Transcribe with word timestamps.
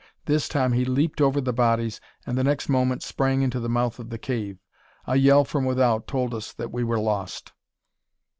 This 0.25 0.49
time 0.49 0.73
he 0.73 0.83
leaped 0.83 1.21
over 1.21 1.39
the 1.39 1.53
bodies, 1.53 2.01
and 2.25 2.35
the 2.35 2.43
next 2.43 2.67
moment 2.67 3.03
sprang 3.03 3.43
into 3.43 3.59
the 3.59 3.69
mouth 3.69 3.99
of 3.99 4.09
the 4.09 4.17
cave. 4.17 4.57
A 5.05 5.15
yell 5.15 5.45
from 5.45 5.63
without 5.63 6.07
told 6.07 6.33
us 6.33 6.53
that 6.53 6.71
we 6.71 6.83
were 6.83 6.97
lost. 6.99 7.53